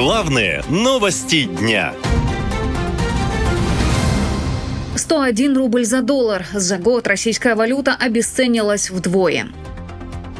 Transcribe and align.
Главные 0.00 0.64
новости 0.70 1.44
дня. 1.44 1.92
101 4.96 5.54
рубль 5.58 5.84
за 5.84 6.00
доллар. 6.00 6.46
За 6.54 6.78
год 6.78 7.06
российская 7.06 7.54
валюта 7.54 7.96
обесценилась 8.00 8.88
вдвое. 8.88 9.48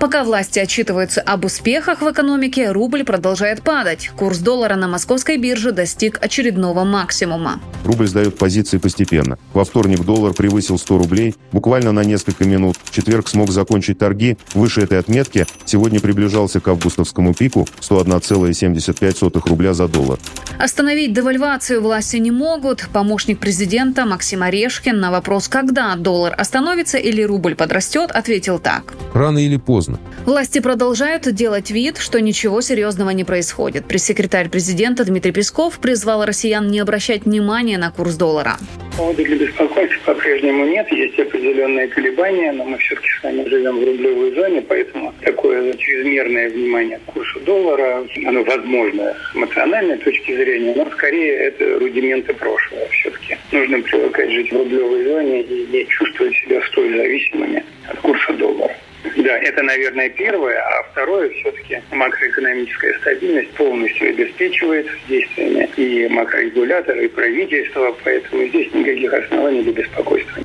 Пока 0.00 0.22
власти 0.22 0.60
отчитываются 0.60 1.20
об 1.20 1.44
успехах 1.44 2.02
в 2.02 2.10
экономике, 2.10 2.70
рубль 2.70 3.02
продолжает 3.02 3.62
падать. 3.62 4.10
Курс 4.16 4.38
доллара 4.38 4.76
на 4.76 4.86
московской 4.86 5.38
бирже 5.38 5.72
достиг 5.72 6.18
очередного 6.22 6.84
максимума. 6.84 7.60
Рубль 7.84 8.06
сдает 8.06 8.38
позиции 8.38 8.78
постепенно. 8.78 9.38
Во 9.54 9.64
вторник 9.64 10.04
доллар 10.04 10.34
превысил 10.34 10.78
100 10.78 10.98
рублей 10.98 11.34
буквально 11.50 11.90
на 11.90 12.04
несколько 12.04 12.44
минут. 12.44 12.76
В 12.84 12.92
четверг 12.92 13.26
смог 13.26 13.50
закончить 13.50 13.98
торги 13.98 14.38
выше 14.54 14.82
этой 14.82 15.00
отметки. 15.00 15.46
Сегодня 15.64 15.98
приближался 15.98 16.60
к 16.60 16.68
августовскому 16.68 17.34
пику 17.34 17.66
101,75 17.80 19.48
рубля 19.48 19.74
за 19.74 19.88
доллар. 19.88 20.20
Остановить 20.60 21.12
девальвацию 21.12 21.82
власти 21.82 22.18
не 22.18 22.30
могут. 22.30 22.88
Помощник 22.92 23.40
президента 23.40 24.06
Максим 24.06 24.44
Орешкин 24.44 25.00
на 25.00 25.10
вопрос, 25.10 25.48
когда 25.48 25.96
доллар 25.96 26.34
остановится 26.38 26.98
или 26.98 27.22
рубль 27.22 27.56
подрастет, 27.56 28.12
ответил 28.12 28.60
так. 28.60 28.94
Рано 29.12 29.38
или 29.38 29.56
поздно 29.56 29.87
поздно. 29.88 29.98
Власти 30.26 30.60
продолжают 30.60 31.22
делать 31.32 31.70
вид, 31.70 31.98
что 31.98 32.20
ничего 32.20 32.60
серьезного 32.60 33.10
не 33.10 33.24
происходит. 33.24 33.86
Пресс-секретарь 33.86 34.48
президента 34.48 35.04
Дмитрий 35.04 35.32
Песков 35.32 35.78
призвал 35.78 36.24
россиян 36.24 36.68
не 36.68 36.80
обращать 36.80 37.24
внимания 37.24 37.78
на 37.78 37.90
курс 37.90 38.16
доллара. 38.16 38.56
Повода 38.96 39.22
для 39.24 39.36
беспокойства 39.36 40.12
по-прежнему 40.12 40.66
нет. 40.66 40.90
Есть 40.90 41.18
определенные 41.18 41.86
колебания, 41.88 42.52
но 42.52 42.64
мы 42.64 42.78
все-таки 42.78 43.08
с 43.08 43.22
вами 43.22 43.48
живем 43.48 43.78
в 43.78 43.84
рублевой 43.84 44.34
зоне, 44.34 44.60
поэтому 44.62 45.14
такое 45.22 45.72
чрезмерное 45.74 46.50
внимание 46.50 46.98
к 46.98 47.12
курсу 47.12 47.40
доллара, 47.40 48.04
оно 48.26 48.42
возможно 48.42 49.14
с 49.32 49.36
эмоциональной 49.36 49.98
точки 49.98 50.34
зрения, 50.34 50.74
но 50.76 50.90
скорее 50.90 51.32
это 51.34 51.78
рудименты 51.78 52.34
прошлого 52.34 52.88
все-таки. 52.90 53.36
Нужно 53.52 53.80
привыкать 53.80 54.30
жить 54.30 54.50
в 54.50 54.56
рублевой 54.56 55.04
зоне 55.04 55.42
и 55.42 55.66
не 55.72 55.86
чувствовать 55.86 56.34
себя 56.34 56.60
столь 56.66 56.96
зависимыми 56.96 57.64
от 57.88 57.98
курса 57.98 58.32
доллара. 58.32 58.67
Да, 59.28 59.36
это, 59.36 59.62
наверное, 59.62 60.08
первое. 60.08 60.56
А 60.56 60.82
второе, 60.90 61.28
все-таки 61.28 61.82
макроэкономическая 61.90 62.94
стабильность 63.00 63.50
полностью 63.50 64.08
обеспечивается 64.08 64.92
действиями 65.06 65.68
и 65.76 66.08
макрорегулятора, 66.08 67.02
и 67.02 67.08
правительства, 67.08 67.94
поэтому 68.02 68.46
здесь 68.46 68.72
никаких 68.72 69.12
оснований 69.12 69.64
для 69.64 69.72
беспокойства. 69.72 70.42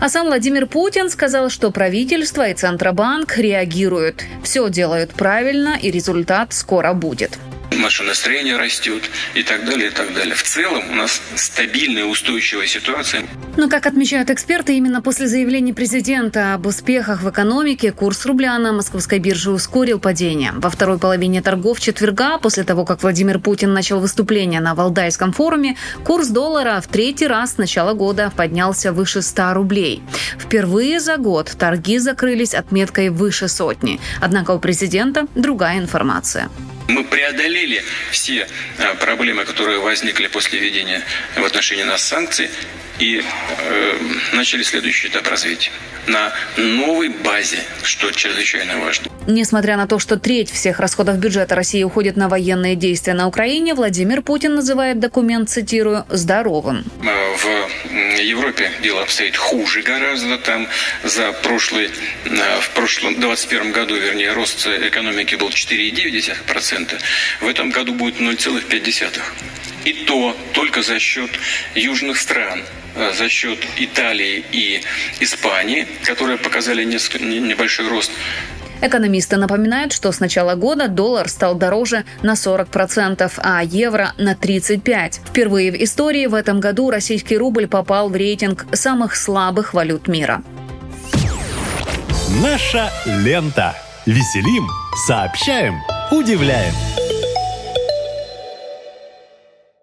А 0.00 0.08
сам 0.08 0.26
Владимир 0.26 0.66
Путин 0.66 1.10
сказал, 1.10 1.48
что 1.48 1.70
правительство 1.70 2.48
и 2.48 2.54
Центробанк 2.54 3.38
реагируют. 3.38 4.24
Все 4.42 4.68
делают 4.68 5.12
правильно, 5.12 5.78
и 5.80 5.92
результат 5.92 6.52
скоро 6.52 6.94
будет 6.94 7.38
наше 7.78 8.02
настроение 8.02 8.56
растет 8.56 9.10
и 9.34 9.42
так 9.42 9.64
далее, 9.64 9.88
и 9.88 9.90
так 9.90 10.12
далее. 10.14 10.34
В 10.34 10.42
целом 10.42 10.90
у 10.90 10.94
нас 10.94 11.20
стабильная, 11.34 12.04
устойчивая 12.04 12.66
ситуация. 12.66 13.24
Но, 13.56 13.68
как 13.68 13.86
отмечают 13.86 14.30
эксперты, 14.30 14.76
именно 14.76 15.02
после 15.02 15.26
заявления 15.26 15.74
президента 15.74 16.54
об 16.54 16.66
успехах 16.66 17.22
в 17.22 17.30
экономике 17.30 17.90
курс 17.90 18.24
рубля 18.26 18.56
на 18.58 18.72
московской 18.72 19.18
бирже 19.18 19.50
ускорил 19.50 19.98
падение. 19.98 20.52
Во 20.54 20.70
второй 20.70 20.98
половине 20.98 21.42
торгов 21.42 21.80
четверга, 21.80 22.38
после 22.38 22.64
того, 22.64 22.84
как 22.84 23.02
Владимир 23.02 23.40
Путин 23.40 23.72
начал 23.72 23.98
выступление 23.98 24.60
на 24.60 24.74
Валдайском 24.74 25.32
форуме, 25.32 25.76
курс 26.04 26.28
доллара 26.28 26.80
в 26.80 26.86
третий 26.86 27.26
раз 27.26 27.54
с 27.54 27.58
начала 27.58 27.94
года 27.94 28.32
поднялся 28.36 28.92
выше 28.92 29.22
100 29.22 29.54
рублей. 29.54 30.02
Впервые 30.38 31.00
за 31.00 31.16
год 31.16 31.52
торги 31.58 31.98
закрылись 31.98 32.54
отметкой 32.54 33.10
выше 33.10 33.48
сотни. 33.48 34.00
Однако 34.20 34.52
у 34.52 34.58
президента 34.58 35.26
другая 35.34 35.78
информация. 35.78 36.48
Мы 36.88 37.04
преодолели 37.04 37.84
все 38.10 38.48
а, 38.78 38.94
проблемы, 38.94 39.44
которые 39.44 39.78
возникли 39.78 40.26
после 40.26 40.58
введения 40.58 41.02
в 41.36 41.44
отношении 41.44 41.84
нас 41.84 42.02
санкций 42.02 42.48
и 42.98 43.22
э, 43.22 43.92
начали 44.32 44.62
следующий 44.62 45.08
этап 45.08 45.28
развития 45.28 45.70
на 46.06 46.32
новой 46.56 47.10
базе, 47.10 47.58
что 47.82 48.10
чрезвычайно 48.10 48.78
важно. 48.78 49.10
Несмотря 49.26 49.76
на 49.76 49.86
то, 49.86 49.98
что 49.98 50.18
треть 50.18 50.50
всех 50.50 50.80
расходов 50.80 51.18
бюджета 51.18 51.54
России 51.54 51.82
уходит 51.82 52.16
на 52.16 52.28
военные 52.28 52.74
действия 52.76 53.12
на 53.12 53.28
Украине, 53.28 53.74
Владимир 53.74 54.22
Путин 54.22 54.54
называет 54.54 54.98
документ, 54.98 55.50
цитирую, 55.50 56.06
«здоровым». 56.08 56.84
А, 57.04 57.36
в 57.36 58.07
Европе 58.22 58.72
дело 58.82 59.02
обстоит 59.02 59.36
хуже 59.36 59.82
гораздо. 59.82 60.38
Там 60.38 60.68
за 61.04 61.32
прошлый, 61.32 61.90
а, 62.26 62.60
в 62.60 62.70
прошлом 62.70 63.14
2021 63.14 63.72
году, 63.72 63.96
вернее, 63.96 64.32
рост 64.32 64.66
экономики 64.66 65.34
был 65.34 65.50
4,9%. 65.50 66.98
В 67.40 67.48
этом 67.48 67.70
году 67.70 67.94
будет 67.94 68.20
0,5%. 68.20 69.22
И 69.84 69.92
то 69.92 70.36
только 70.52 70.82
за 70.82 70.98
счет 70.98 71.30
южных 71.74 72.18
стран 72.18 72.64
а, 72.94 73.12
за 73.12 73.28
счет 73.28 73.58
Италии 73.76 74.44
и 74.50 74.82
Испании, 75.20 75.86
которые 76.04 76.38
показали 76.38 76.84
небольшой 76.84 77.88
рост. 77.88 78.10
Экономисты 78.80 79.36
напоминают, 79.36 79.92
что 79.92 80.12
с 80.12 80.20
начала 80.20 80.54
года 80.54 80.88
доллар 80.88 81.28
стал 81.28 81.54
дороже 81.54 82.04
на 82.22 82.32
40%, 82.32 83.30
а 83.38 83.62
евро 83.62 84.12
на 84.18 84.34
35%. 84.34 85.20
Впервые 85.26 85.72
в 85.72 85.74
истории 85.82 86.26
в 86.26 86.34
этом 86.34 86.60
году 86.60 86.90
российский 86.90 87.36
рубль 87.36 87.66
попал 87.66 88.08
в 88.08 88.16
рейтинг 88.16 88.66
самых 88.72 89.16
слабых 89.16 89.74
валют 89.74 90.08
мира. 90.08 90.42
Наша 92.42 92.90
лента. 93.06 93.74
Веселим, 94.06 94.66
сообщаем, 95.06 95.74
удивляем. 96.10 96.72